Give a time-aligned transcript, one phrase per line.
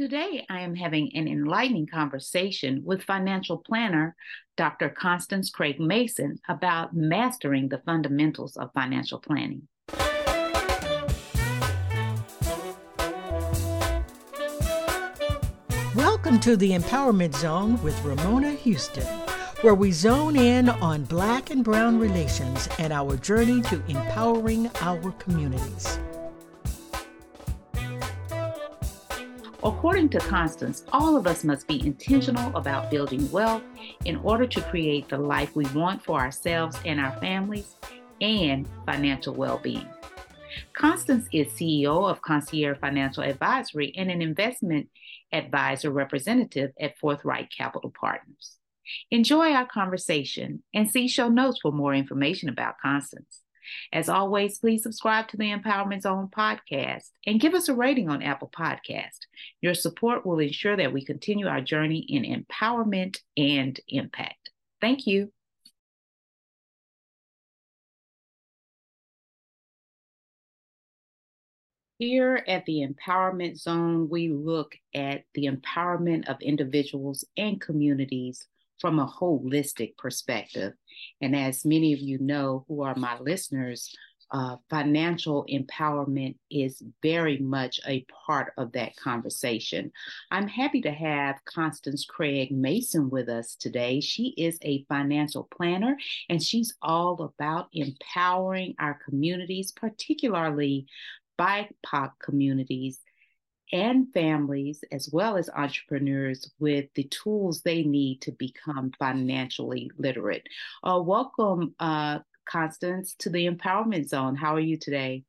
[0.00, 4.16] Today, I am having an enlightening conversation with financial planner
[4.56, 4.88] Dr.
[4.88, 9.68] Constance Craig Mason about mastering the fundamentals of financial planning.
[15.94, 19.04] Welcome to the Empowerment Zone with Ramona Houston,
[19.60, 25.12] where we zone in on Black and Brown relations and our journey to empowering our
[25.18, 25.98] communities.
[29.62, 33.62] According to Constance, all of us must be intentional about building wealth
[34.06, 37.76] in order to create the life we want for ourselves and our families
[38.22, 39.86] and financial well being.
[40.72, 44.88] Constance is CEO of Concierge Financial Advisory and an investment
[45.30, 48.56] advisor representative at Forthright Capital Partners.
[49.10, 53.39] Enjoy our conversation and see show notes for more information about Constance.
[53.92, 58.22] As always, please subscribe to the Empowerment Zone podcast and give us a rating on
[58.22, 59.26] Apple Podcast.
[59.60, 64.50] Your support will ensure that we continue our journey in empowerment and impact.
[64.80, 65.32] Thank you.
[72.00, 78.46] Here at the Empowerment Zone, we look at the empowerment of individuals and communities
[78.80, 80.72] from a holistic perspective.
[81.20, 83.94] And as many of you know who are my listeners,
[84.32, 89.90] uh, financial empowerment is very much a part of that conversation.
[90.30, 94.00] I'm happy to have Constance Craig Mason with us today.
[94.00, 95.96] She is a financial planner
[96.28, 100.86] and she's all about empowering our communities, particularly
[101.38, 103.00] BIPOC communities
[103.72, 110.46] and families, as well as entrepreneurs, with the tools they need to become financially literate.
[110.82, 114.34] Uh, welcome, uh, Constance, to the Empowerment Zone.
[114.34, 115.24] How are you today?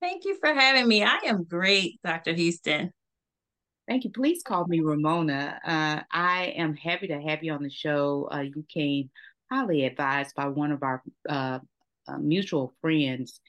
[0.00, 1.04] Thank you for having me.
[1.04, 2.32] I am great, Dr.
[2.32, 2.92] Houston.
[3.88, 4.10] Thank you.
[4.10, 5.60] Please call me Ramona.
[5.64, 8.28] Uh, I am happy to have you on the show.
[8.32, 9.10] Uh, you came
[9.50, 11.58] highly advised by one of our uh,
[12.08, 13.40] uh, mutual friends.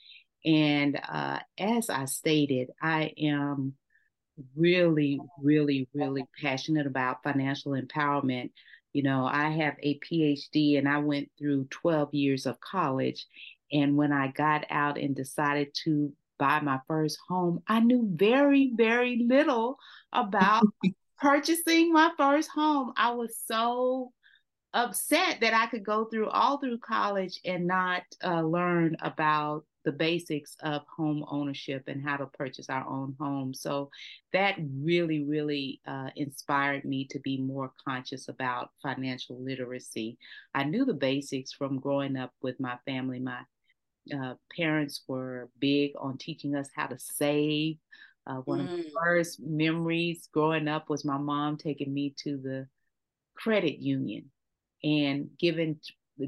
[0.46, 3.76] And uh, as I stated, I am
[4.56, 8.52] really, really, really passionate about financial empowerment.
[8.94, 13.26] You know, I have a PhD and I went through 12 years of college.
[13.72, 18.74] And when I got out and decided to buy my first home, I knew very,
[18.76, 19.78] very little
[20.12, 20.64] about
[21.20, 22.94] purchasing my first home.
[22.98, 24.12] I was so
[24.74, 29.92] upset that I could go through all through college and not uh, learn about the
[29.92, 33.54] basics of home ownership and how to purchase our own home.
[33.54, 33.90] So
[34.32, 40.18] that really, really uh, inspired me to be more conscious about financial literacy.
[40.54, 43.20] I knew the basics from growing up with my family.
[43.20, 43.42] My
[44.14, 47.78] uh, parents were big on teaching us how to save.
[48.26, 48.64] Uh, one mm.
[48.64, 52.68] of the first memories growing up was my mom taking me to the
[53.36, 54.30] credit union
[54.84, 55.80] and giving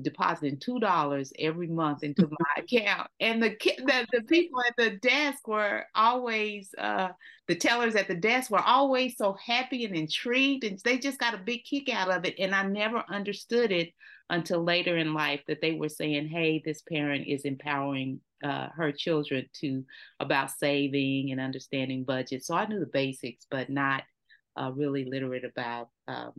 [0.01, 4.97] depositing two dollars every month into my account, and the, the the people at the
[4.97, 7.09] desk were always uh,
[7.47, 11.33] the tellers at the desk were always so happy and intrigued, and they just got
[11.33, 12.35] a big kick out of it.
[12.39, 13.93] And I never understood it
[14.29, 18.91] until later in life that they were saying, "Hey, this parent is empowering uh, her
[18.91, 19.85] children to
[20.19, 24.03] about saving and understanding budget." So I knew the basics, but not
[24.59, 26.33] uh, really literate about um,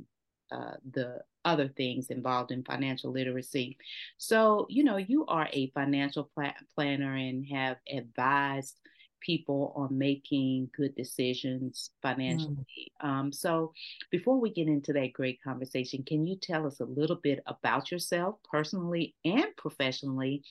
[0.50, 3.76] uh, the other things involved in financial literacy.
[4.18, 8.80] So, you know, you are a financial pl- planner and have advised
[9.20, 12.66] people on making good decisions financially.
[13.02, 13.08] Mm.
[13.08, 13.72] Um, so,
[14.10, 17.90] before we get into that great conversation, can you tell us a little bit about
[17.90, 20.42] yourself personally and professionally?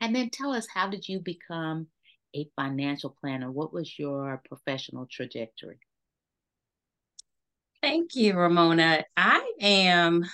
[0.00, 1.86] And then tell us how did you become
[2.34, 3.50] a financial planner?
[3.50, 5.78] What was your professional trajectory?
[7.84, 9.04] Thank you, Ramona.
[9.14, 10.24] I am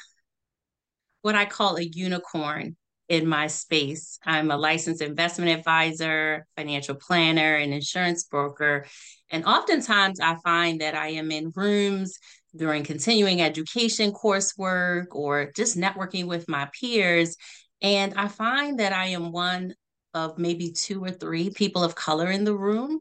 [1.23, 2.77] what I call a unicorn
[3.09, 4.21] in my space.
[4.25, 8.87] I'm a licensed investment advisor, financial planner, and insurance broker.
[9.33, 12.21] And oftentimes I find that I am in rooms
[12.55, 17.37] during continuing education coursework or just networking with my peers.
[17.83, 19.75] And I find that I am one
[20.15, 23.01] of maybe two or three people of color in the room.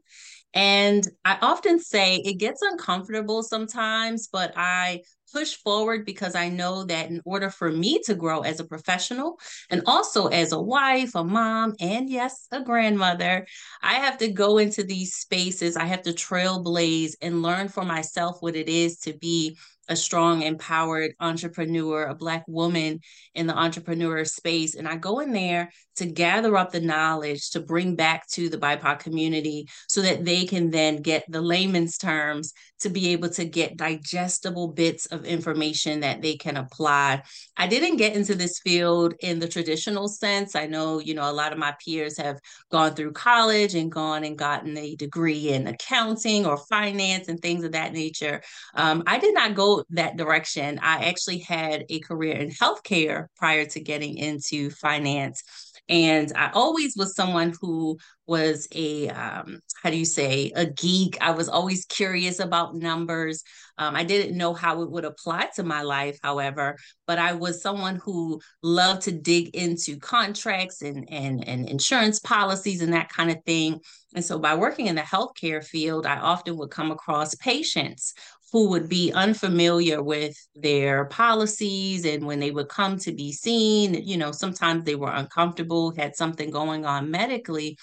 [0.52, 5.02] And I often say it gets uncomfortable sometimes, but I
[5.32, 9.38] push forward because I know that in order for me to grow as a professional
[9.70, 13.46] and also as a wife, a mom, and yes, a grandmother,
[13.82, 15.76] I have to go into these spaces.
[15.76, 19.56] I have to trailblaze and learn for myself what it is to be
[19.90, 23.00] a strong, empowered entrepreneur, a Black woman
[23.34, 24.76] in the entrepreneur space.
[24.76, 28.56] And I go in there to gather up the knowledge to bring back to the
[28.56, 33.44] BIPOC community so that they can then get the layman's terms to be able to
[33.44, 37.22] get digestible bits of information that they can apply.
[37.56, 40.54] I didn't get into this field in the traditional sense.
[40.54, 42.38] I know, you know, a lot of my peers have
[42.70, 47.64] gone through college and gone and gotten a degree in accounting or finance and things
[47.64, 48.42] of that nature.
[48.74, 50.78] Um, I did not go that direction.
[50.82, 55.42] I actually had a career in healthcare prior to getting into finance.
[55.88, 57.98] And I always was someone who
[58.30, 61.18] was a, um, how do you say, a geek.
[61.20, 63.42] I was always curious about numbers.
[63.76, 66.76] Um, I didn't know how it would apply to my life, however,
[67.08, 72.82] but I was someone who loved to dig into contracts and, and, and insurance policies
[72.82, 73.80] and that kind of thing.
[74.14, 78.14] And so by working in the healthcare field, I often would come across patients
[78.52, 83.94] who would be unfamiliar with their policies and when they would come to be seen
[83.94, 87.76] you know sometimes they were uncomfortable had something going on medically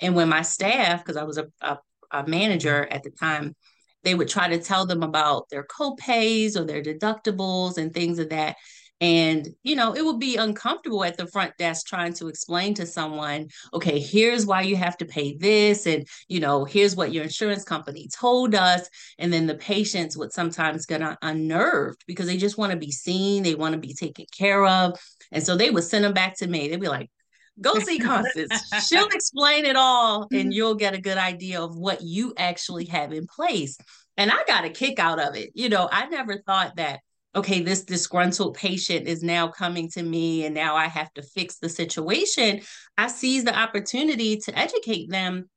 [0.00, 1.78] and when my staff because i was a, a,
[2.10, 3.54] a, manager at the time
[4.02, 8.28] they would try to tell them about their co-pays or their deductibles and things of
[8.28, 8.56] that
[9.00, 12.86] and, you know, it would be uncomfortable at the front desk trying to explain to
[12.86, 15.86] someone, okay, here's why you have to pay this.
[15.86, 18.88] And, you know, here's what your insurance company told us.
[19.18, 23.42] And then the patients would sometimes get unnerved because they just want to be seen,
[23.42, 24.98] they want to be taken care of.
[25.32, 26.68] And so they would send them back to me.
[26.68, 27.10] They'd be like,
[27.60, 28.70] go see Constance.
[28.86, 30.50] She'll explain it all and mm-hmm.
[30.50, 33.76] you'll get a good idea of what you actually have in place.
[34.16, 35.50] And I got a kick out of it.
[35.54, 37.00] You know, I never thought that
[37.36, 41.58] okay, this disgruntled patient is now coming to me and now I have to fix
[41.58, 42.60] the situation,
[42.96, 45.48] I seize the opportunity to educate them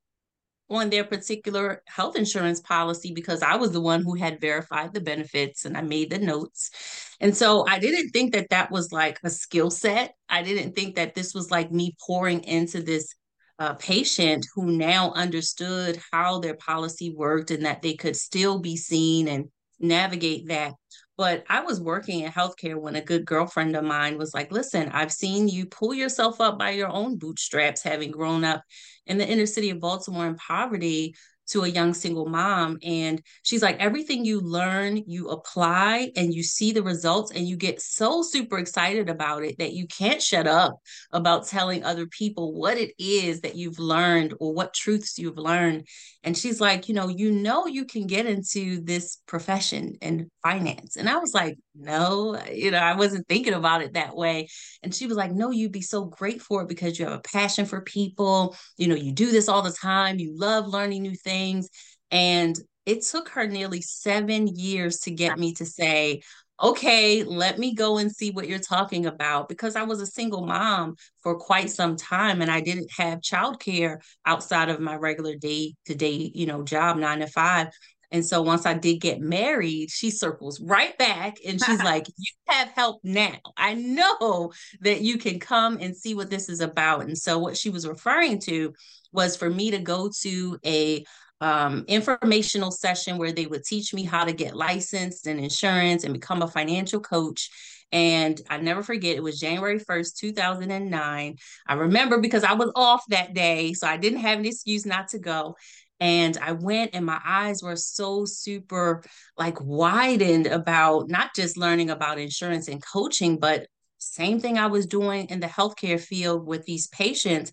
[0.69, 5.02] on their particular health insurance policy because I was the one who had verified the
[5.02, 6.72] benefits and I made the notes.
[7.19, 10.16] And so I didn't think that that was like a skill set.
[10.30, 13.16] I didn't think that this was like me pouring into this
[13.60, 18.78] uh, patient who now understood how their policy worked and that they could still be
[18.78, 19.46] seen and
[19.80, 20.74] navigate that.
[21.18, 24.90] But I was working in healthcare when a good girlfriend of mine was like, listen,
[24.90, 28.64] I've seen you pull yourself up by your own bootstraps, having grown up
[29.08, 31.16] in the inner city of Baltimore in poverty
[31.47, 32.77] to a young single mom.
[32.83, 37.55] And she's like, everything you learn, you apply and you see the results, and you
[37.55, 40.79] get so super excited about it that you can't shut up
[41.11, 45.88] about telling other people what it is that you've learned or what truths you've learned.
[46.23, 50.97] And she's like, you know, you know, you can get into this profession and finance.
[50.97, 54.47] And I was like, no, uh, you know, I wasn't thinking about it that way.
[54.83, 57.21] And she was like, no, you'd be so great for it because you have a
[57.21, 58.56] passion for people.
[58.77, 60.19] You know, you do this all the time.
[60.19, 61.69] You love learning new things.
[62.12, 66.21] And it took her nearly seven years to get me to say,
[66.62, 70.45] okay, let me go and see what you're talking about because I was a single
[70.45, 75.75] mom for quite some time and I didn't have childcare outside of my regular day
[75.85, 77.68] to day, you know, job nine to five.
[78.12, 82.31] And so once I did get married, she circles right back and she's like, You
[82.48, 83.38] have help now.
[83.57, 84.51] I know
[84.81, 87.04] that you can come and see what this is about.
[87.04, 88.74] And so what she was referring to
[89.12, 91.06] was for me to go to a
[91.39, 96.13] um, informational session where they would teach me how to get licensed and insurance and
[96.13, 97.50] become a financial coach.
[97.92, 101.36] And I never forget, it was January 1st, 2009.
[101.68, 105.09] I remember because I was off that day, so I didn't have an excuse not
[105.09, 105.56] to go.
[105.99, 109.03] And I went and my eyes were so super
[109.38, 114.85] like widened about not just learning about insurance and coaching, but same thing I was
[114.85, 117.51] doing in the healthcare field with these patients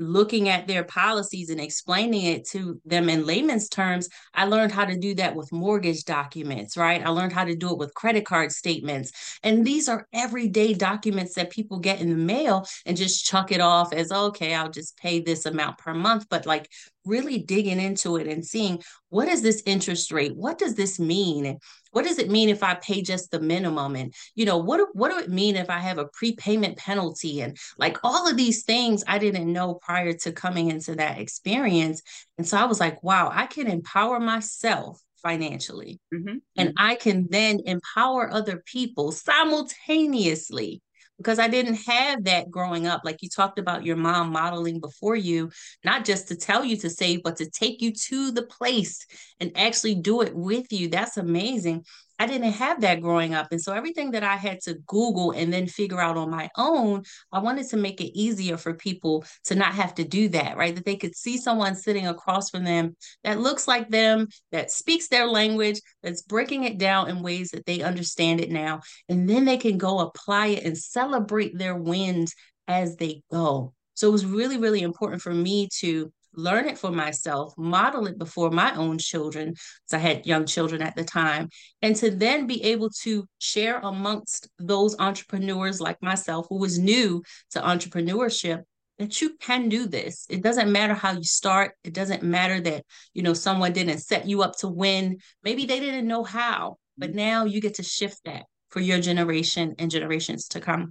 [0.00, 4.86] looking at their policies and explaining it to them in layman's terms, I learned how
[4.86, 7.04] to do that with mortgage documents, right?
[7.04, 9.12] I learned how to do it with credit card statements.
[9.42, 13.60] And these are everyday documents that people get in the mail and just chuck it
[13.60, 16.26] off as, okay, I'll just pay this amount per month.
[16.30, 16.68] But like
[17.04, 20.36] really digging into it and seeing what is this interest rate?
[20.36, 21.46] What does this mean?
[21.46, 21.58] And
[21.92, 23.96] what does it mean if I pay just the minimum?
[23.96, 27.40] And you know, what what do it mean if I have a prepayment penalty?
[27.40, 32.02] And like all of these things I didn't know prior to coming into that experience.
[32.38, 36.00] And so I was like, wow, I can empower myself financially.
[36.14, 36.36] Mm-hmm.
[36.56, 36.84] And mm-hmm.
[36.84, 40.82] I can then empower other people simultaneously
[41.20, 43.02] because I didn't have that growing up.
[43.04, 45.50] Like you talked about your mom modeling before you,
[45.84, 49.04] not just to tell you to save, but to take you to the place
[49.38, 50.88] and actually do it with you.
[50.88, 51.84] That's amazing.
[52.20, 53.48] I didn't have that growing up.
[53.50, 57.02] And so everything that I had to Google and then figure out on my own,
[57.32, 60.74] I wanted to make it easier for people to not have to do that, right?
[60.74, 65.08] That they could see someone sitting across from them that looks like them, that speaks
[65.08, 68.80] their language, that's breaking it down in ways that they understand it now.
[69.08, 72.34] And then they can go apply it and celebrate their wins
[72.68, 73.72] as they go.
[73.94, 78.18] So it was really, really important for me to learn it for myself, model it
[78.18, 81.48] before my own children, because I had young children at the time,
[81.82, 87.22] and to then be able to share amongst those entrepreneurs like myself who was new
[87.50, 88.62] to entrepreneurship
[88.98, 90.26] that you can do this.
[90.28, 91.72] It doesn't matter how you start.
[91.84, 92.84] It doesn't matter that,
[93.14, 95.18] you know, someone didn't set you up to win.
[95.42, 97.16] Maybe they didn't know how, but mm-hmm.
[97.16, 100.90] now you get to shift that for your generation and generations to come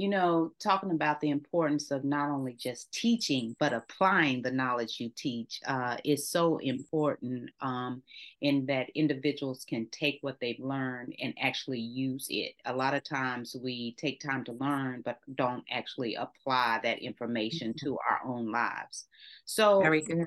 [0.00, 4.98] you know, talking about the importance of not only just teaching, but applying the knowledge
[4.98, 8.02] you teach uh, is so important um,
[8.40, 12.54] in that individuals can take what they've learned and actually use it.
[12.64, 17.74] A lot of times we take time to learn, but don't actually apply that information
[17.74, 17.86] mm-hmm.
[17.86, 19.04] to our own lives.
[19.44, 20.26] So, Very good.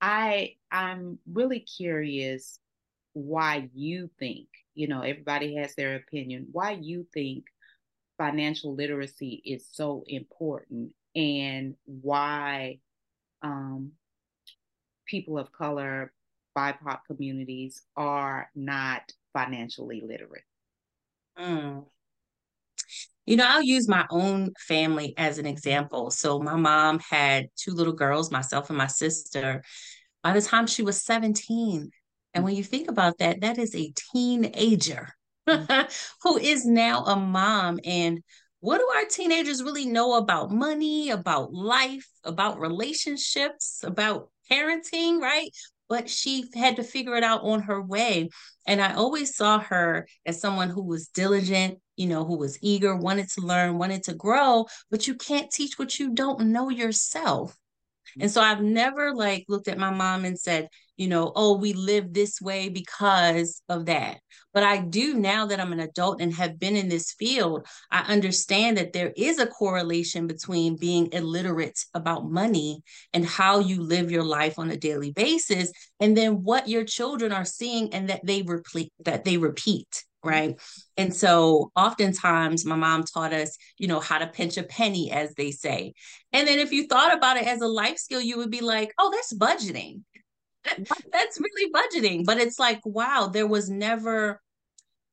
[0.00, 2.58] I I'm really curious
[3.12, 7.44] why you think, you know, everybody has their opinion, why you think
[8.18, 12.78] financial literacy is so important and why
[13.42, 13.92] um,
[15.06, 16.12] people of color,
[16.56, 20.44] BIPOC communities are not financially literate.
[21.38, 21.84] Mm.
[23.26, 26.10] You know, I'll use my own family as an example.
[26.10, 29.62] So, my mom had two little girls, myself and my sister,
[30.22, 31.90] by the time she was 17.
[32.34, 35.15] And when you think about that, that is a teenager.
[36.22, 37.80] who is now a mom.
[37.84, 38.22] And
[38.60, 45.50] what do our teenagers really know about money, about life, about relationships, about parenting, right?
[45.88, 48.28] But she had to figure it out on her way.
[48.66, 52.96] And I always saw her as someone who was diligent, you know, who was eager,
[52.96, 57.56] wanted to learn, wanted to grow, but you can't teach what you don't know yourself.
[58.16, 58.22] Mm-hmm.
[58.22, 61.74] And so I've never like looked at my mom and said, you know, oh, we
[61.74, 64.20] live this way because of that.
[64.54, 68.00] But I do now that I'm an adult and have been in this field, I
[68.10, 72.82] understand that there is a correlation between being illiterate about money
[73.12, 75.70] and how you live your life on a daily basis
[76.00, 80.48] and then what your children are seeing and that they repeat that they repeat Mm-hmm.
[80.50, 80.60] right?
[80.96, 85.34] And so oftentimes my mom taught us, you know, how to pinch a penny, as
[85.34, 85.94] they say.
[86.32, 88.92] And then if you thought about it as a life skill, you would be like,
[88.98, 90.02] oh, that's budgeting.
[91.12, 92.24] that's really budgeting.
[92.24, 94.40] But it's like, wow, there was never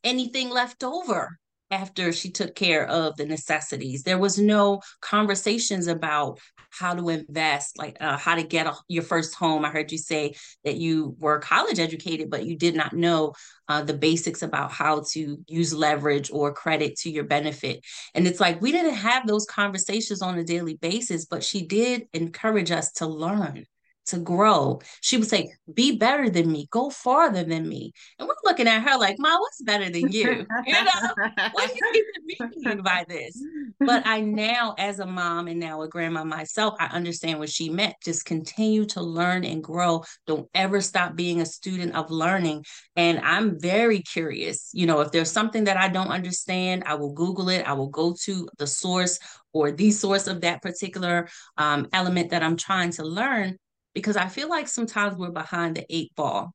[0.04, 1.38] anything left over
[1.74, 4.04] after she took care of the necessities.
[4.04, 6.40] There was no conversations about
[6.70, 9.66] how to invest, like uh, how to get a, your first home.
[9.66, 13.34] I heard you say that you were college educated, but you did not know
[13.68, 17.84] uh, the basics about how to use leverage or credit to your benefit.
[18.14, 22.08] And it's like we didn't have those conversations on a daily basis, but she did
[22.14, 23.66] encourage us to learn
[24.08, 24.82] to grow.
[25.02, 27.94] She would say, Be better than me, go farther than me.
[28.20, 30.46] And we're looking at her like, Ma, what's better than you?
[30.66, 31.14] You know,
[31.52, 32.06] what do you
[32.36, 33.42] even mean by this?
[33.80, 37.70] But I now, as a mom and now a grandma myself, I understand what she
[37.70, 37.96] meant.
[38.04, 40.04] Just continue to learn and grow.
[40.28, 42.66] Don't ever stop being a student of learning.
[42.96, 44.70] And I'm very curious.
[44.74, 47.90] You know, if there's something that I don't understand, I will Google it, I will
[47.90, 49.20] go to the source
[49.54, 53.58] or the source of that particular um, element that I'm trying to learn
[53.94, 56.54] because I feel like sometimes we're behind the eight ball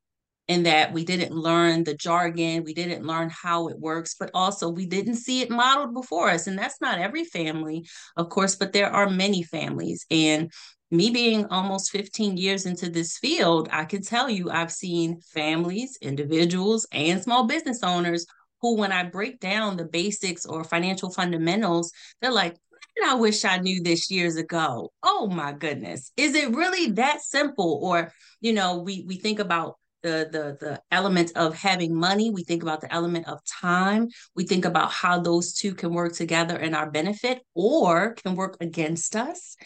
[0.49, 4.71] in that we didn't learn the jargon, we didn't learn how it works, but also
[4.71, 6.47] we didn't see it modeled before us.
[6.47, 10.07] And that's not every family, of course, but there are many families.
[10.11, 10.51] And
[10.91, 15.99] me being almost 15 years into this field, I can tell you I've seen families,
[16.01, 18.25] individuals, and small business owners
[18.63, 22.57] who, when I break down the basics or financial fundamentals, they're like,
[23.05, 24.93] I wish I knew this years ago.
[25.03, 26.13] Oh my goodness.
[26.17, 27.81] Is it really that simple?
[27.83, 32.45] Or, you know, we we think about the the the element of having money, we
[32.45, 36.57] think about the element of time, we think about how those two can work together
[36.57, 39.57] in our benefit or can work against us.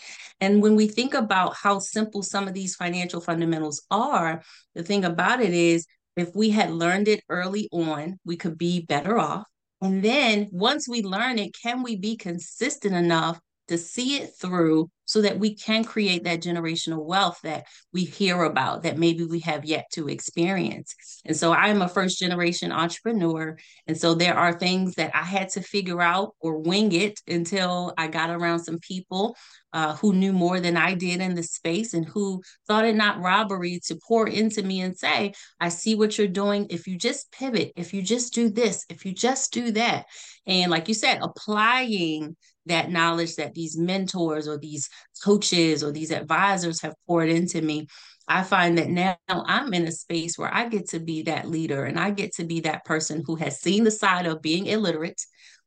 [0.40, 4.42] And when we think about how simple some of these financial fundamentals are,
[4.74, 5.86] the thing about it is
[6.16, 9.46] if we had learned it early on, we could be better off
[9.82, 13.40] and then once we learn it, can we be consistent enough
[13.72, 18.44] to see it through so that we can create that generational wealth that we hear
[18.44, 20.94] about that maybe we have yet to experience.
[21.24, 23.56] And so I'm a first generation entrepreneur.
[23.86, 27.94] And so there are things that I had to figure out or wing it until
[27.98, 29.36] I got around some people
[29.72, 33.20] uh, who knew more than I did in the space and who thought it not
[33.20, 36.66] robbery to pour into me and say, I see what you're doing.
[36.68, 40.06] If you just pivot, if you just do this, if you just do that.
[40.46, 44.88] And like you said, applying that knowledge that these mentors or these
[45.22, 47.86] coaches or these advisors have poured into me
[48.28, 51.84] I find that now I'm in a space where I get to be that leader
[51.84, 55.20] and I get to be that person who has seen the side of being illiterate,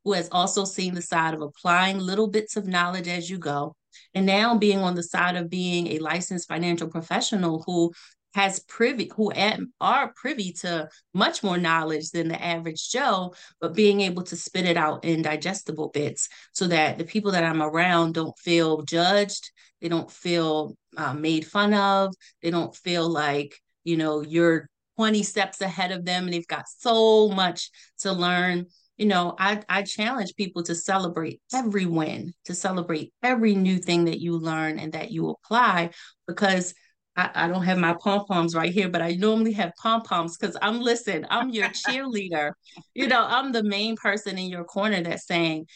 [0.04, 3.76] who has also seen the side of applying little bits of knowledge as you go,
[4.14, 7.92] and now being on the side of being a licensed financial professional who
[8.36, 9.32] has privy who
[9.80, 14.66] are privy to much more knowledge than the average joe but being able to spit
[14.66, 19.52] it out in digestible bits so that the people that i'm around don't feel judged
[19.82, 22.14] they don't feel uh, made fun of
[22.44, 26.66] they don't feel like you know you're 20 steps ahead of them and they've got
[26.68, 28.66] so much to learn.
[28.98, 34.06] You know, I, I challenge people to celebrate every win, to celebrate every new thing
[34.06, 35.90] that you learn and that you apply,
[36.28, 36.74] because
[37.16, 40.38] I, I don't have my pom poms right here, but I normally have pom poms
[40.38, 42.52] because I'm listen, I'm your cheerleader.
[42.94, 45.68] You know, I'm the main person in your corner that's saying,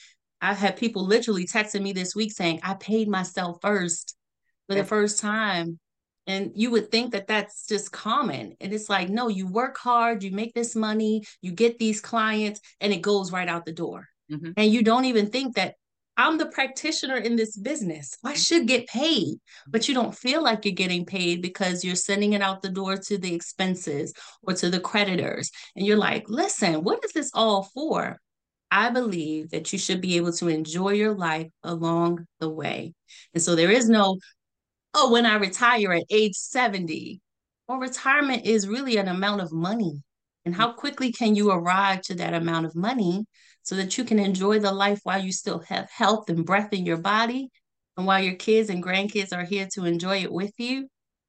[0.42, 4.16] I've had people literally texting me this week saying, I paid myself first
[4.68, 5.80] for the first time
[6.30, 8.56] and you would think that that's just common.
[8.62, 12.62] And it's like, no, you work hard, you make this money, you get these clients,
[12.80, 14.08] and it goes right out the door.
[14.32, 14.52] Mm-hmm.
[14.56, 15.74] And you don't even think that
[16.20, 18.18] I'm the practitioner in this business.
[18.26, 18.38] I mm-hmm.
[18.38, 19.38] should get paid,
[19.70, 22.98] but you don't feel like you're getting paid because you're sending it out the door
[22.98, 25.50] to the expenses or to the creditors.
[25.78, 28.20] And you're like, listen, what is this all for?
[28.70, 32.94] I believe that you should be able to enjoy your life along the way.
[33.34, 34.18] And so there is no
[34.96, 37.22] oh, when I retire at age 70.
[37.70, 40.04] Well, retirement is really an amount of money.
[40.44, 43.26] And how quickly can you arrive to that amount of money
[43.70, 46.88] so that you can enjoy the life while you still have health and breath in
[46.88, 47.52] your body
[47.98, 50.88] and while your kids and grandkids are here to enjoy it with you?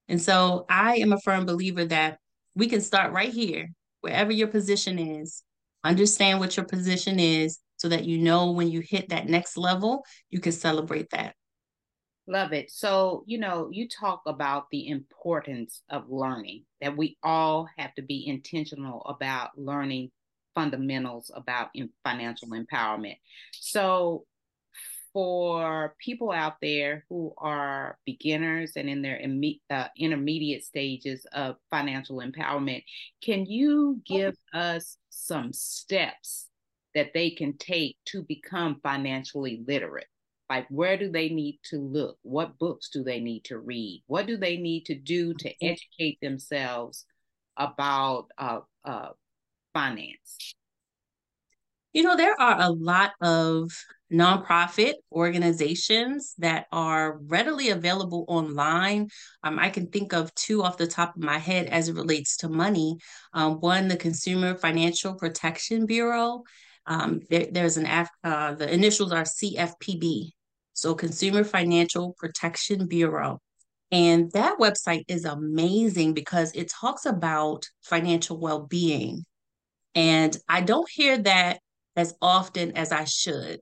[0.09, 2.17] And so I am a firm believer that
[2.55, 3.69] we can start right here,
[4.01, 5.43] wherever your position is,
[5.85, 10.03] understand what your position is so that you know when you hit that next level,
[10.31, 11.35] you can celebrate that.
[12.27, 12.71] Love it.
[12.71, 18.03] So, you know, you talk about the importance of learning, that we all have to
[18.03, 20.11] be intentional about learning
[20.55, 21.71] fundamentals about
[22.05, 23.19] financial empowerment.
[23.53, 24.25] So,
[25.13, 29.21] for people out there who are beginners and in their
[29.71, 32.85] uh, intermediate stages of financial empowerment,
[33.21, 36.47] can you give us some steps
[36.95, 40.07] that they can take to become financially literate?
[40.51, 44.27] like where do they need to look what books do they need to read what
[44.27, 47.07] do they need to do to educate themselves
[47.57, 48.50] about uh,
[49.73, 50.55] finance
[51.93, 53.71] you know there are a lot of
[54.13, 59.09] nonprofit organizations that are readily available online.
[59.45, 62.37] Um, I can think of two off the top of my head as it relates
[62.39, 62.97] to money.
[63.33, 66.43] Um, one, the Consumer Financial Protection Bureau.
[66.87, 67.87] Um, there, there's an
[68.25, 70.31] uh, the initials are CFPB,
[70.73, 73.41] so Consumer Financial Protection Bureau.
[73.93, 79.25] And that website is amazing because it talks about financial well being.
[79.95, 81.61] And I don't hear that
[81.97, 83.61] as often as I should.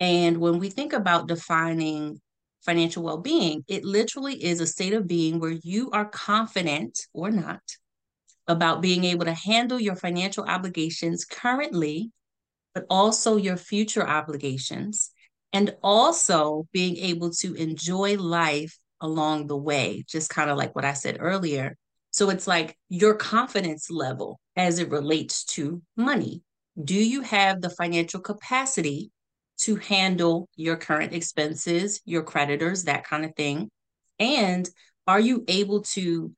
[0.00, 2.20] And when we think about defining
[2.62, 7.30] financial well being, it literally is a state of being where you are confident or
[7.30, 7.62] not
[8.48, 12.10] about being able to handle your financial obligations currently,
[12.74, 15.10] but also your future obligations
[15.52, 20.84] and also being able to enjoy life along the way, just kind of like what
[20.84, 21.76] I said earlier.
[22.16, 26.40] So it's like your confidence level as it relates to money.
[26.82, 29.10] Do you have the financial capacity
[29.58, 33.68] to handle your current expenses, your creditors, that kind of thing?
[34.18, 34.66] And
[35.06, 36.32] are you able to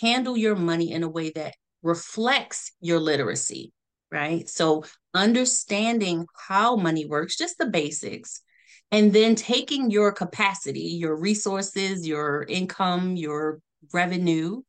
[0.00, 1.54] handle your money in a way that
[1.84, 3.72] reflects your literacy?
[4.10, 4.48] Right.
[4.48, 4.82] So,
[5.14, 8.42] understanding how money works, just the basics,
[8.90, 13.60] and then taking your capacity, your resources, your income, your
[13.92, 14.62] revenue,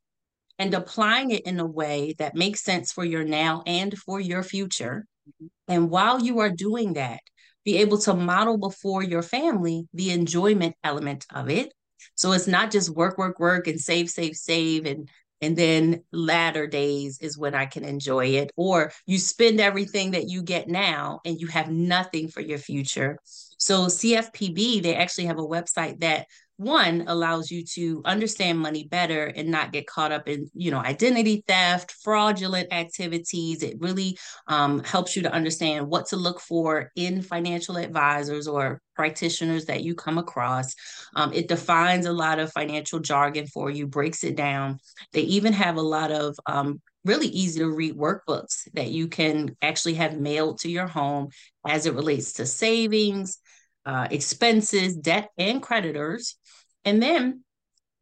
[0.58, 4.42] and applying it in a way that makes sense for your now and for your
[4.42, 5.06] future.
[5.28, 5.46] Mm-hmm.
[5.68, 7.20] And while you are doing that,
[7.64, 11.72] be able to model before your family the enjoyment element of it.
[12.14, 15.08] So it's not just work, work, work and save, save, save and
[15.40, 18.50] and then latter days is when I can enjoy it.
[18.56, 23.18] Or you spend everything that you get now and you have nothing for your future.
[23.58, 29.26] So CFPB, they actually have a website that one allows you to understand money better
[29.26, 33.62] and not get caught up in you know identity theft fraudulent activities.
[33.62, 38.80] It really um, helps you to understand what to look for in financial advisors or
[38.94, 40.74] practitioners that you come across.
[41.16, 44.78] Um, it defines a lot of financial jargon for you breaks it down.
[45.12, 49.56] They even have a lot of um, really easy to read workbooks that you can
[49.60, 51.28] actually have mailed to your home
[51.66, 53.38] as it relates to savings
[53.86, 56.36] uh, expenses, debt, and creditors.
[56.84, 57.44] And then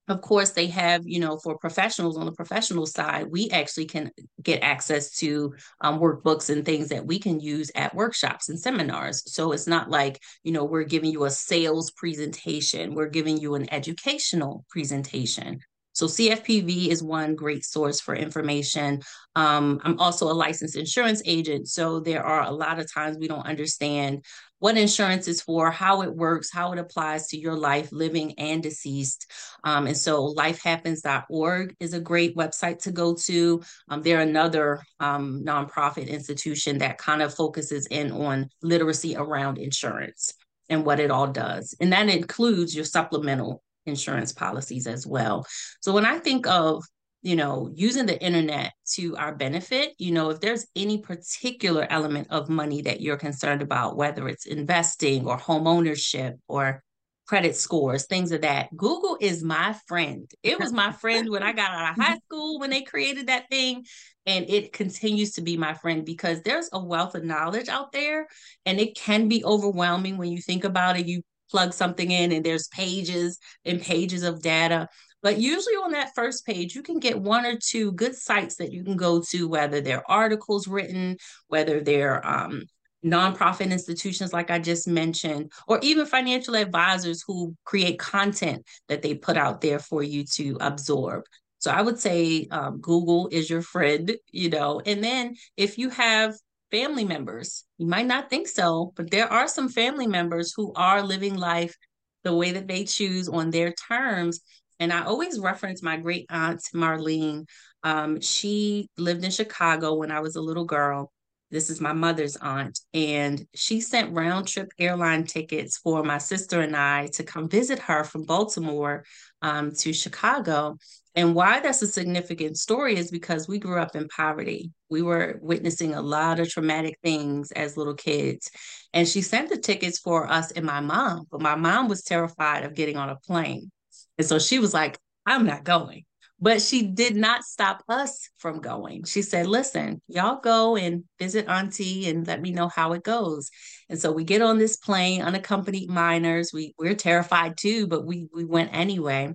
[0.08, 4.10] of course they have you know for professionals on the professional side we actually can
[4.42, 9.22] get access to um, workbooks and things that we can use at workshops and seminars
[9.32, 13.54] so it's not like you know we're giving you a sales presentation we're giving you
[13.54, 15.60] an educational presentation
[15.94, 19.02] so CFPB is one great source for information.
[19.36, 21.68] Um, I'm also a licensed insurance agent.
[21.68, 24.24] So there are a lot of times we don't understand
[24.62, 28.62] what insurance is for, how it works, how it applies to your life, living and
[28.62, 29.28] deceased.
[29.64, 33.60] Um, and so lifehappens.org is a great website to go to.
[33.88, 40.32] Um, they're another um, nonprofit institution that kind of focuses in on literacy around insurance
[40.68, 41.74] and what it all does.
[41.80, 45.44] And that includes your supplemental insurance policies as well.
[45.80, 46.84] So when I think of
[47.22, 52.26] you know, using the internet to our benefit, you know, if there's any particular element
[52.30, 56.82] of money that you're concerned about, whether it's investing or home ownership or
[57.28, 60.28] credit scores, things of that, Google is my friend.
[60.42, 63.48] It was my friend when I got out of high school when they created that
[63.48, 63.84] thing.
[64.26, 68.26] And it continues to be my friend because there's a wealth of knowledge out there
[68.66, 71.06] and it can be overwhelming when you think about it.
[71.06, 74.88] You plug something in and there's pages and pages of data.
[75.22, 78.72] But usually on that first page, you can get one or two good sites that
[78.72, 81.16] you can go to, whether they're articles written,
[81.48, 82.64] whether they're um,
[83.04, 89.14] nonprofit institutions, like I just mentioned, or even financial advisors who create content that they
[89.14, 91.24] put out there for you to absorb.
[91.58, 94.80] So I would say um, Google is your friend, you know.
[94.84, 96.34] And then if you have
[96.72, 97.64] family members.
[97.78, 101.76] You might not think so, but there are some family members who are living life
[102.24, 104.40] the way that they choose on their terms.
[104.82, 107.46] And I always reference my great aunt, Marlene.
[107.84, 111.12] Um, she lived in Chicago when I was a little girl.
[111.52, 112.80] This is my mother's aunt.
[112.92, 117.78] And she sent round trip airline tickets for my sister and I to come visit
[117.78, 119.04] her from Baltimore
[119.40, 120.78] um, to Chicago.
[121.14, 124.72] And why that's a significant story is because we grew up in poverty.
[124.90, 128.50] We were witnessing a lot of traumatic things as little kids.
[128.92, 132.64] And she sent the tickets for us and my mom, but my mom was terrified
[132.64, 133.70] of getting on a plane.
[134.18, 136.04] And so she was like, I'm not going.
[136.40, 139.04] But she did not stop us from going.
[139.04, 143.48] She said, Listen, y'all go and visit Auntie and let me know how it goes.
[143.88, 146.50] And so we get on this plane, unaccompanied minors.
[146.52, 149.34] We, we're terrified too, but we, we went anyway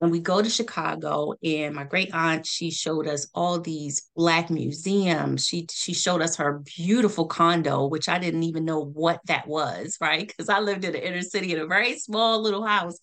[0.00, 4.50] And we go to Chicago and my great aunt, she showed us all these black
[4.50, 5.46] museums.
[5.46, 9.96] She she showed us her beautiful condo, which I didn't even know what that was,
[10.00, 10.26] right?
[10.26, 12.98] Because I lived in the inner city in a very small little house.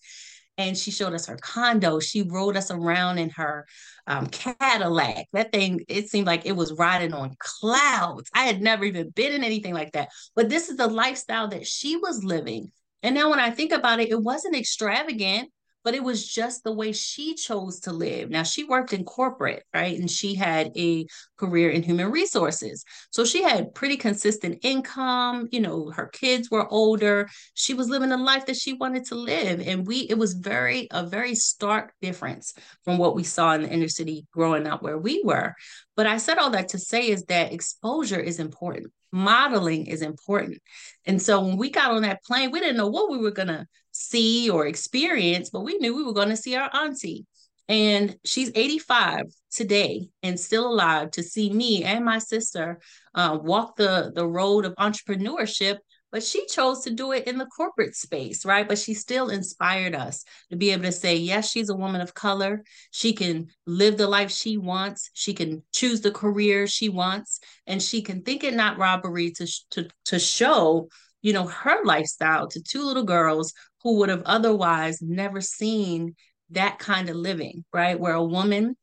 [0.60, 2.00] And she showed us her condo.
[2.00, 3.66] She rode us around in her
[4.06, 5.26] um, Cadillac.
[5.32, 8.30] That thing, it seemed like it was riding on clouds.
[8.34, 10.10] I had never even been in anything like that.
[10.36, 12.72] But this is the lifestyle that she was living.
[13.02, 15.50] And now when I think about it, it wasn't extravagant
[15.84, 18.30] but it was just the way she chose to live.
[18.30, 19.98] Now, she worked in corporate, right?
[19.98, 22.84] And she had a career in human resources.
[23.10, 25.48] So she had pretty consistent income.
[25.50, 27.28] You know, her kids were older.
[27.54, 29.60] She was living a life that she wanted to live.
[29.66, 33.70] And we, it was very, a very stark difference from what we saw in the
[33.70, 35.54] inner city growing up where we were.
[35.96, 40.58] But I said all that to say is that exposure is important modeling is important.
[41.04, 43.48] And so when we got on that plane, we didn't know what we were going
[43.48, 47.26] to see or experience, but we knew we were going to see our auntie.
[47.68, 52.80] And she's 85 today and still alive to see me and my sister
[53.14, 55.78] uh, walk the, the road of entrepreneurship
[56.12, 58.66] but she chose to do it in the corporate space, right?
[58.66, 62.14] But she still inspired us to be able to say, yes, she's a woman of
[62.14, 62.64] color.
[62.90, 65.10] She can live the life she wants.
[65.14, 69.46] She can choose the career she wants, and she can think it not robbery to
[69.70, 70.88] to to show,
[71.22, 76.14] you know, her lifestyle to two little girls who would have otherwise never seen
[76.50, 77.98] that kind of living, right?
[77.98, 78.76] Where a woman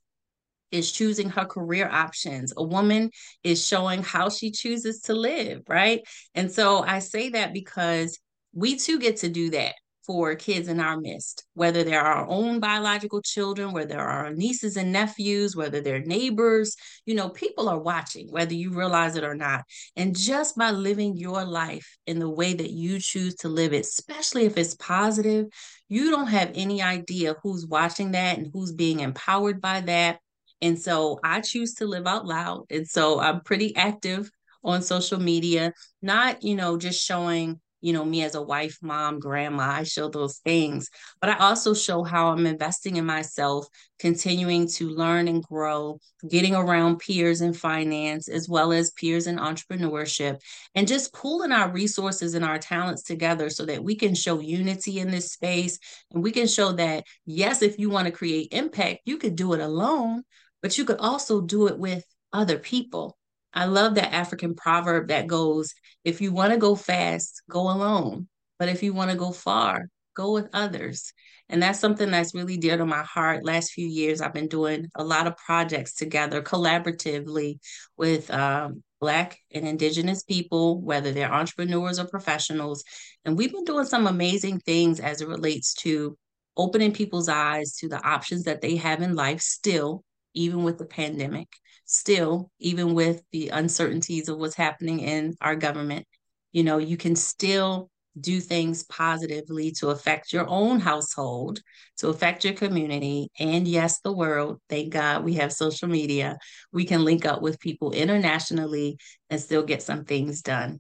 [0.72, 2.54] is choosing her career options.
[2.58, 3.12] A woman
[3.44, 6.02] is showing how she chooses to live, right?
[6.36, 8.20] And so I say that because
[8.54, 9.76] we too get to do that.
[10.08, 14.78] For kids in our midst, whether they're our own biological children, whether they're our nieces
[14.78, 19.36] and nephews, whether they're neighbors, you know, people are watching, whether you realize it or
[19.36, 19.66] not.
[19.98, 23.82] And just by living your life in the way that you choose to live it,
[23.82, 25.48] especially if it's positive,
[25.90, 30.20] you don't have any idea who's watching that and who's being empowered by that.
[30.62, 32.64] And so I choose to live out loud.
[32.70, 34.32] And so I'm pretty active
[34.64, 39.20] on social media, not, you know, just showing you know, me as a wife, mom,
[39.20, 40.90] grandma, I show those things.
[41.22, 43.68] But I also show how I'm investing in myself,
[44.00, 49.38] continuing to learn and grow, getting around peers in finance, as well as peers in
[49.38, 50.40] entrepreneurship,
[50.76, 55.00] and just pooling our resources and our talents together so that we can show unity
[55.00, 55.80] in this space.
[56.12, 59.54] And we can show that, yes, if you want to create impact, you could do
[59.54, 60.24] it alone,
[60.62, 63.18] but you could also do it with other people.
[63.54, 68.28] I love that African proverb that goes, if you want to go fast, go alone.
[68.60, 71.14] But if you want to go far, go with others.
[71.50, 73.46] And that's something that's really dear to my heart.
[73.46, 77.60] Last few years, I've been doing a lot of projects together collaboratively
[77.96, 82.84] with um, Black and Indigenous people, whether they're entrepreneurs or professionals.
[83.24, 86.18] And we've been doing some amazing things as it relates to
[86.58, 90.04] opening people's eyes to the options that they have in life still,
[90.38, 91.48] even with the pandemic
[91.86, 96.06] still, even with the uncertainties of what's happening in our government,
[96.52, 101.62] you know, you can still do things positively to affect your own household,
[101.98, 104.60] to affect your community, and yes, the world.
[104.70, 106.38] Thank God we have social media.
[106.72, 108.98] We can link up with people internationally
[109.30, 110.80] and still get some things done.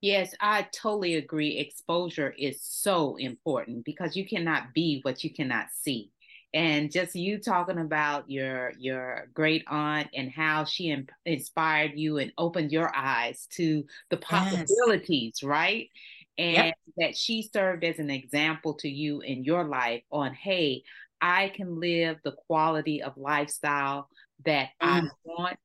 [0.00, 1.58] Yes, I totally agree.
[1.58, 6.10] Exposure is so important because you cannot be what you cannot see
[6.54, 12.18] and just you talking about your your great aunt and how she in, inspired you
[12.18, 15.48] and opened your eyes to the possibilities yes.
[15.48, 15.90] right
[16.38, 16.74] and yep.
[16.96, 20.82] that she served as an example to you in your life on hey
[21.20, 24.08] i can live the quality of lifestyle
[24.44, 24.88] that mm.
[24.88, 25.58] i want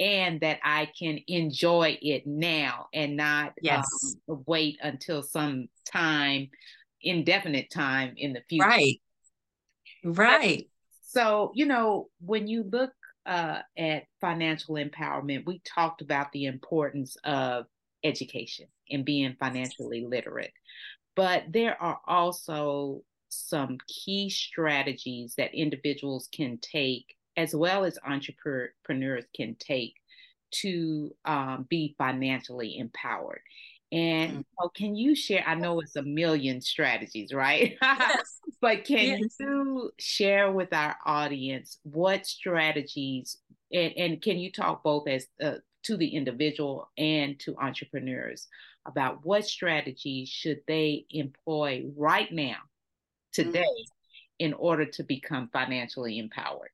[0.00, 3.86] and that i can enjoy it now and not yes.
[4.28, 6.48] um, wait until some time
[7.02, 9.00] indefinite time in the future right
[10.04, 10.68] Right.
[11.02, 12.92] So, you know, when you look
[13.26, 17.66] uh, at financial empowerment, we talked about the importance of
[18.02, 20.52] education and being financially literate.
[21.14, 29.24] But there are also some key strategies that individuals can take, as well as entrepreneurs
[29.34, 29.94] can take,
[30.50, 33.40] to um, be financially empowered.
[33.92, 34.44] And mm.
[34.60, 35.44] oh, can you share?
[35.46, 37.76] I know it's a million strategies, right?
[37.82, 38.38] Yes.
[38.60, 39.36] but can yes.
[39.38, 43.36] you share with our audience what strategies
[43.72, 48.48] and, and can you talk both as uh, to the individual and to entrepreneurs
[48.86, 52.56] about what strategies should they employ right now,
[53.32, 53.92] today, mm.
[54.38, 56.70] in order to become financially empowered?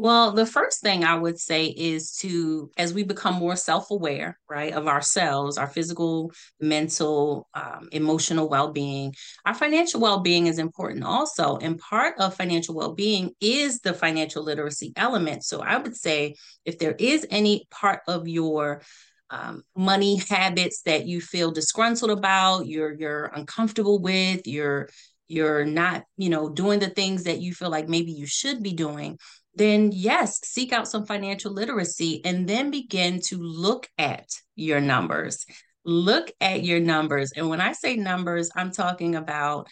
[0.00, 4.38] Well, the first thing I would say is to, as we become more self aware,
[4.48, 6.30] right, of ourselves, our physical,
[6.60, 9.12] mental, um, emotional well being,
[9.44, 11.56] our financial well being is important also.
[11.56, 15.42] And part of financial well being is the financial literacy element.
[15.44, 18.82] So I would say if there is any part of your
[19.30, 24.88] um, money habits that you feel disgruntled about, you're you're uncomfortable with, you're
[25.30, 28.72] you're not, you know, doing the things that you feel like maybe you should be
[28.72, 29.18] doing,
[29.58, 35.44] then yes, seek out some financial literacy and then begin to look at your numbers.
[35.84, 37.32] Look at your numbers.
[37.36, 39.68] And when I say numbers, I'm talking about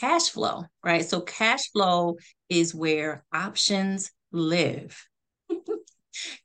[0.00, 1.04] cash flow, right?
[1.04, 2.16] So, cash flow
[2.48, 5.00] is where options live.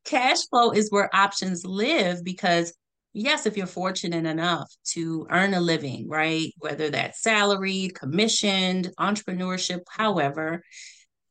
[0.06, 2.74] cash flow is where options live because
[3.14, 6.52] yes, if you're fortunate enough to earn a living, right?
[6.58, 10.64] Whether that's salaried, commissioned, entrepreneurship, however,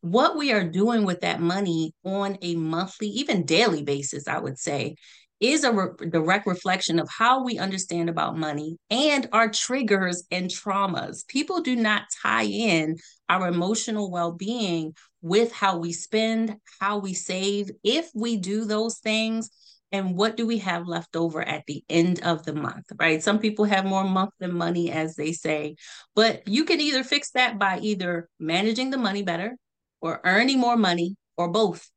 [0.02, 4.58] what we are doing with that money on a monthly, even daily basis, I would
[4.58, 4.96] say,
[5.40, 10.50] is a re- direct reflection of how we understand about money and our triggers and
[10.50, 11.26] traumas.
[11.26, 12.96] People do not tie in
[13.28, 17.70] our emotional well being with how we spend, how we save.
[17.84, 19.50] If we do those things,
[19.92, 23.22] and what do we have left over at the end of the month, right?
[23.22, 25.76] Some people have more month than money, as they say,
[26.16, 29.54] but you can either fix that by either managing the money better,
[30.02, 31.88] or earning more money or both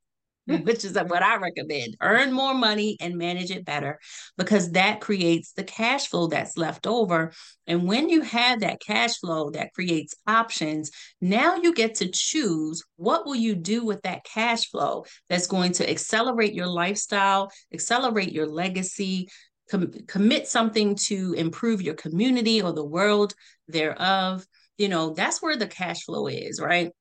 [0.47, 0.57] hmm.
[0.57, 1.97] which is what I recommend.
[2.01, 3.99] Earn more money and manage it better
[4.37, 7.33] because that creates the cash flow that's left over.
[7.67, 12.83] And when you have that cash flow that creates options, now you get to choose
[12.95, 18.31] what will you do with that cash flow that's going to accelerate your lifestyle, accelerate
[18.31, 19.27] your legacy,
[19.69, 23.33] com- commit something to improve your community or the world
[23.67, 24.45] thereof,
[24.77, 26.91] you know, that's where the cash flow is, right?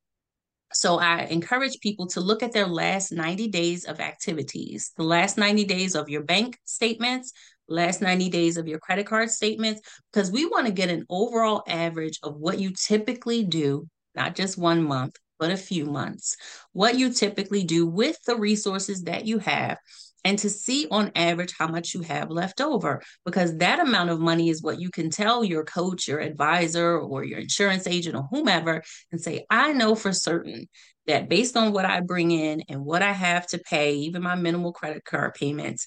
[0.73, 5.39] So I encourage people to look at their last 90 days of activities, the last
[5.39, 7.33] 90 days of your bank statements,
[7.69, 9.81] last 90 days of your credit card statements,
[10.13, 14.59] because we want to get an overall average of what you typically do, not just
[14.59, 16.37] one month, but a few months,
[16.73, 19.79] what you typically do with the resources that you have
[20.25, 24.21] and to see on average how much you have left over because that amount of
[24.21, 28.27] money is what you can tell your coach your advisor or your insurance agent or
[28.31, 28.83] whomever
[29.13, 30.67] and say i know for certain
[31.07, 34.35] that based on what i bring in and what i have to pay even my
[34.35, 35.87] minimal credit card payments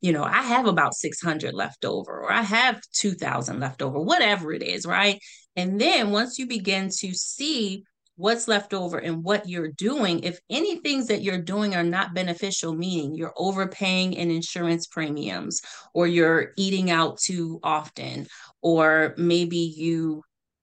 [0.00, 4.52] you know i have about 600 left over or i have 2000 left over whatever
[4.52, 5.20] it is right?
[5.56, 7.84] And then once you begin to see
[8.22, 10.20] what's left over and what you're doing.
[10.20, 15.60] If any things that you're doing are not beneficial, meaning you're overpaying in insurance premiums,
[15.92, 18.28] or you're eating out too often,
[18.60, 20.22] or maybe you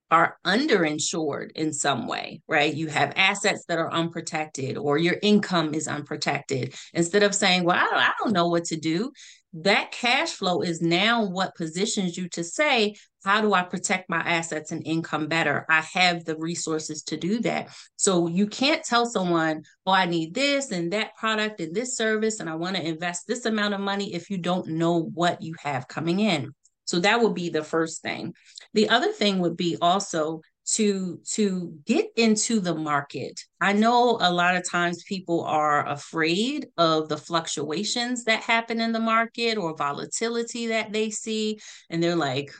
[0.10, 2.74] are underinsured in some way, right?
[2.74, 6.74] You have assets that are unprotected or your income is unprotected.
[6.94, 9.12] Instead of saying, well, I don't, I don't know what to do,
[9.54, 14.20] that cash flow is now what positions you to say, how do I protect my
[14.20, 15.66] assets and income better?
[15.70, 17.70] I have the resources to do that.
[17.96, 22.40] So you can't tell someone, oh, I need this and that product and this service,
[22.40, 25.56] and I want to invest this amount of money if you don't know what you
[25.62, 26.54] have coming in.
[26.86, 28.34] So that would be the first thing.
[28.74, 30.42] The other thing would be also
[30.74, 33.40] to to get into the market.
[33.60, 38.92] I know a lot of times people are afraid of the fluctuations that happen in
[38.92, 42.52] the market or volatility that they see and they're like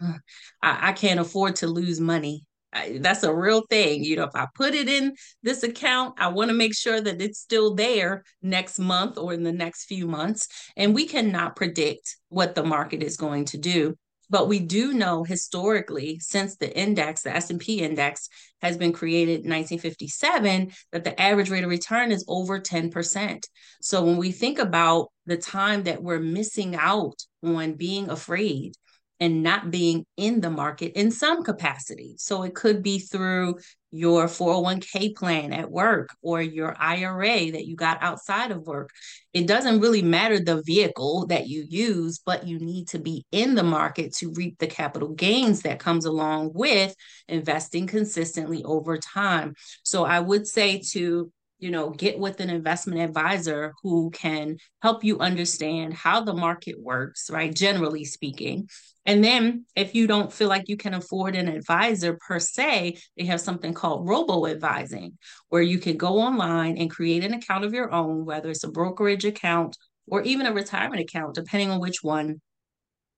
[0.62, 2.46] i, I can't afford to lose money.
[2.72, 6.28] I, that's a real thing you know if i put it in this account i
[6.28, 10.08] want to make sure that it's still there next month or in the next few
[10.08, 13.98] months and we cannot predict what the market is going to do
[14.30, 18.30] but we do know historically, since the index, the S&P index
[18.62, 23.44] has been created in 1957, that the average rate of return is over 10%.
[23.82, 28.74] So when we think about the time that we're missing out on being afraid
[29.20, 32.16] and not being in the market in some capacity.
[32.18, 33.58] So it could be through
[33.92, 38.92] your 401k plan at work or your IRA that you got outside of work.
[39.34, 43.56] It doesn't really matter the vehicle that you use, but you need to be in
[43.56, 46.96] the market to reap the capital gains that comes along with
[47.28, 49.56] investing consistently over time.
[49.84, 55.04] So I would say to you know get with an investment advisor who can help
[55.04, 58.68] you understand how the market works right generally speaking
[59.10, 63.26] and then if you don't feel like you can afford an advisor per se they
[63.26, 65.18] have something called robo advising
[65.50, 68.72] where you can go online and create an account of your own whether it's a
[68.72, 69.76] brokerage account
[70.08, 72.40] or even a retirement account depending on which one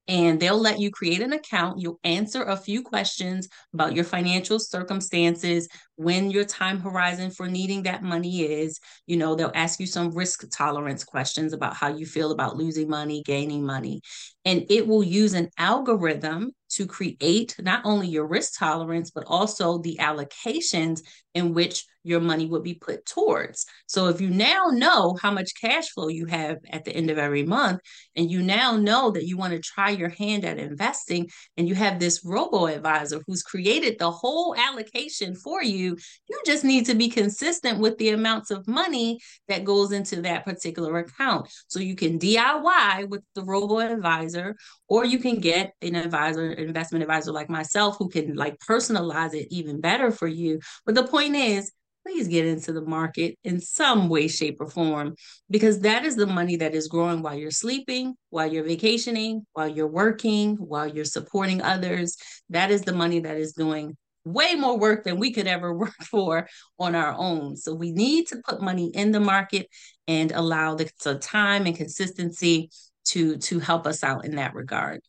[0.08, 1.80] and they'll let you create an account.
[1.80, 5.70] You'll answer a few questions about your financial circumstances,
[6.02, 8.80] when your time horizon for needing that money is.
[9.06, 12.90] You know, they'll ask you some risk tolerance questions about how you feel about losing
[12.90, 14.02] money, gaining money.
[14.44, 19.78] And it will use an algorithm to create not only your risk tolerance, but also
[19.80, 21.02] the allocations
[21.34, 23.66] in which your money would be put towards.
[23.88, 27.18] So if you now know how much cash flow you have at the end of
[27.18, 27.82] every month,
[28.16, 31.76] and you now know that you want to try your hand at investing, and you
[31.76, 35.91] have this robo advisor who's created the whole allocation for you,
[36.28, 40.46] you just need to be consistent with the amounts of money that goes into that
[40.46, 41.50] particular account.
[41.68, 44.56] So you can DIY with the robo advisor,
[44.88, 49.48] or you can get an advisor, investment advisor like myself, who can like personalize it
[49.52, 50.60] even better for you.
[50.86, 51.72] But the point is,
[52.04, 55.16] please get into the market in some way, shape, or form,
[55.50, 59.68] because that is the money that is growing while you're sleeping, while you're vacationing, while
[59.68, 62.18] you're working, while you're supporting others.
[62.50, 65.96] That is the money that is doing way more work than we could ever work
[66.04, 66.48] for
[66.80, 67.56] on our own.
[67.56, 69.68] So we need to put money in the market
[70.08, 70.90] and allow the,
[71.22, 72.70] time and consistency
[73.04, 75.02] to to help us out in that regard.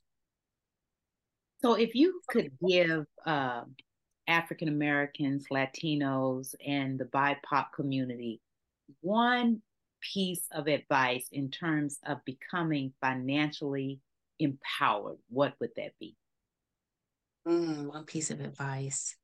[1.61, 3.63] So if you could give uh,
[4.27, 8.41] African Americans, Latinos, and the BIPOC community
[9.01, 9.63] one
[10.01, 14.01] piece of advice in terms of becoming financially
[14.39, 16.17] empowered, what would that be?
[17.47, 19.17] Mm, one piece of advice.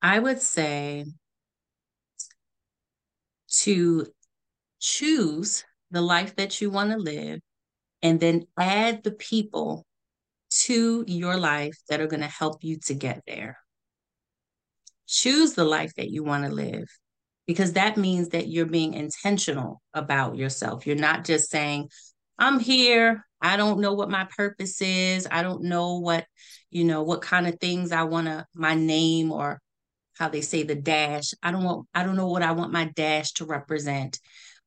[0.00, 1.06] I would say
[3.48, 4.06] to
[4.80, 7.40] choose the life that you want to live
[8.02, 9.84] and then add the people
[10.50, 13.58] to your life that are going to help you to get there.
[15.06, 16.86] Choose the life that you want to live
[17.46, 20.86] because that means that you're being intentional about yourself.
[20.86, 21.88] You're not just saying,
[22.38, 23.24] I'm here.
[23.40, 25.26] I don't know what my purpose is.
[25.30, 26.26] I don't know what,
[26.70, 29.60] you know, what kind of things I want to, my name or
[30.18, 31.32] how they say the dash.
[31.42, 34.18] I don't want, I don't know what I want my dash to represent.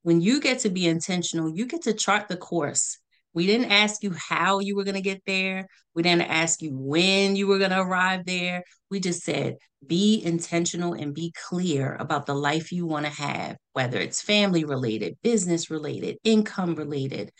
[0.03, 2.97] When you get to be intentional, you get to chart the course.
[3.33, 5.67] We didn't ask you how you were going to get there.
[5.93, 8.63] We didn't ask you when you were going to arrive there.
[8.89, 13.57] We just said, be intentional and be clear about the life you want to have,
[13.73, 17.31] whether it's family related, business related, income related,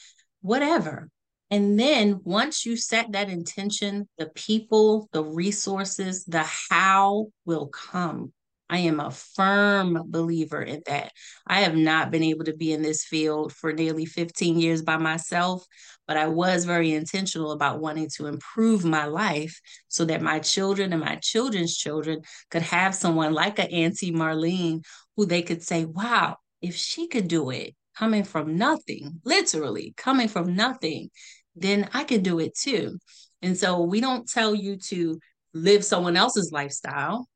[0.42, 1.10] whatever.
[1.52, 8.32] And then once you set that intention, the people, the resources, the how will come.
[8.70, 11.12] I am a firm believer in that.
[11.46, 14.96] I have not been able to be in this field for nearly 15 years by
[14.96, 15.66] myself,
[16.08, 20.94] but I was very intentional about wanting to improve my life so that my children
[20.94, 24.86] and my children's children could have someone like an Auntie Marlene
[25.18, 30.30] who they could say, wow, if she could do it, coming from nothing, literally coming
[30.30, 31.10] from nothing,
[31.56, 32.98] then I can do it too.
[33.42, 35.20] And so we don't tell you to
[35.54, 37.28] live someone else's lifestyle.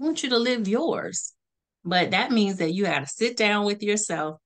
[0.00, 1.32] I want you to live yours.
[1.84, 4.38] But that means that you got to sit down with yourself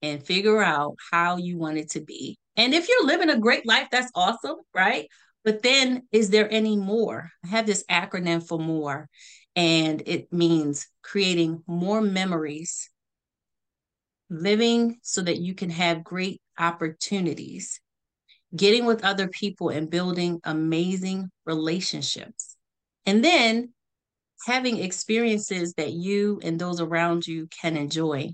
[0.00, 2.38] and figure out how you want it to be.
[2.56, 5.08] And if you're living a great life, that's awesome, right?
[5.44, 7.30] But then is there any more?
[7.44, 9.08] I have this acronym for more,
[9.56, 12.90] and it means creating more memories,
[14.30, 17.80] living so that you can have great opportunities,
[18.54, 22.56] getting with other people and building amazing relationships.
[23.06, 23.72] And then
[24.46, 28.30] having experiences that you and those around you can enjoy.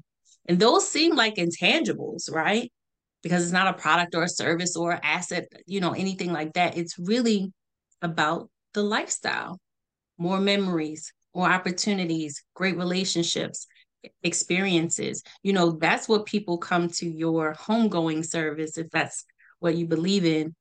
[0.47, 2.71] And those seem like intangibles, right?
[3.23, 6.77] Because it's not a product or a service or asset, you know, anything like that.
[6.77, 7.53] It's really
[8.03, 9.59] about the lifestyle,
[10.19, 13.67] more memories, more opportunities, great relationships,
[14.23, 15.23] experiences.
[15.43, 19.25] You know, that's what people come to your homegoing service if that's
[19.65, 20.55] what you believe in,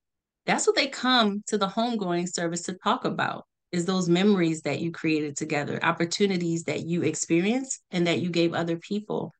[0.45, 4.79] that's what they come to the homegoing service to talk about is those memories that
[4.79, 9.31] you created together, opportunities that you experienced and that you gave other people.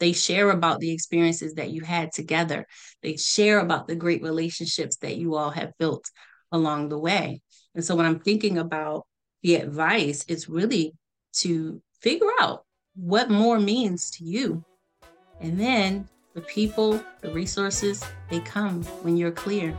[0.00, 2.66] They share about the experiences that you had together.
[3.02, 6.04] They share about the great relationships that you all have built
[6.50, 7.42] along the way.
[7.74, 9.06] And so when I'm thinking about
[9.42, 10.94] the advice, it's really
[11.34, 12.64] to figure out
[12.96, 14.64] what more means to you.
[15.40, 19.76] And then the people, the resources, they come when you're clear.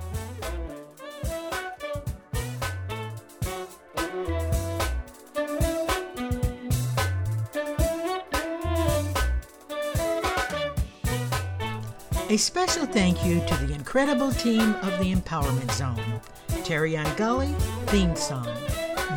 [12.29, 16.19] A special thank you to the incredible team of the Empowerment Zone.
[16.63, 17.53] Terry on Gully,
[17.87, 18.47] theme song.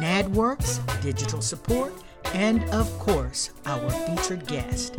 [0.01, 1.95] NADWorks, digital support,
[2.35, 4.97] and of course, our featured guest.